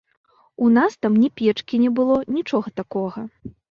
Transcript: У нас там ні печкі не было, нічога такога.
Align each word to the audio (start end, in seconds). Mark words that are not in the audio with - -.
У 0.67 0.69
нас 0.77 0.97
там 1.03 1.21
ні 1.25 1.31
печкі 1.43 1.83
не 1.85 1.95
было, 2.03 2.19
нічога 2.41 2.79
такога. 2.85 3.29